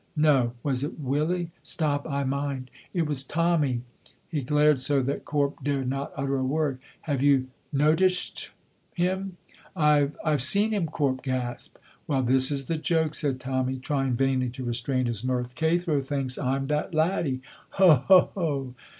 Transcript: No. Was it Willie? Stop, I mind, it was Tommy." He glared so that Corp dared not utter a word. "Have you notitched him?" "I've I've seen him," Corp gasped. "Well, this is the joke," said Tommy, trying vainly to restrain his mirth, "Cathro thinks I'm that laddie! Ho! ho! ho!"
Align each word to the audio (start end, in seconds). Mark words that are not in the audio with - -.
No. 0.17 0.53
Was 0.63 0.83
it 0.83 0.99
Willie? 0.99 1.51
Stop, 1.61 2.09
I 2.09 2.23
mind, 2.23 2.71
it 2.91 3.05
was 3.05 3.23
Tommy." 3.23 3.83
He 4.27 4.41
glared 4.41 4.79
so 4.79 5.03
that 5.03 5.25
Corp 5.25 5.63
dared 5.63 5.89
not 5.89 6.11
utter 6.17 6.37
a 6.37 6.43
word. 6.43 6.79
"Have 7.01 7.21
you 7.21 7.49
notitched 7.71 8.49
him?" 8.95 9.37
"I've 9.75 10.17
I've 10.25 10.41
seen 10.41 10.71
him," 10.71 10.87
Corp 10.87 11.21
gasped. 11.21 11.77
"Well, 12.07 12.23
this 12.23 12.49
is 12.49 12.65
the 12.65 12.77
joke," 12.77 13.13
said 13.13 13.39
Tommy, 13.39 13.77
trying 13.77 14.13
vainly 14.15 14.49
to 14.49 14.63
restrain 14.65 15.05
his 15.05 15.23
mirth, 15.23 15.53
"Cathro 15.53 16.01
thinks 16.01 16.35
I'm 16.39 16.65
that 16.65 16.95
laddie! 16.95 17.41
Ho! 17.73 17.93
ho! 17.93 18.31
ho!" 18.33 18.73